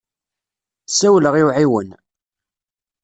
[0.91, 1.89] Ssawleɣ i uɛiwen.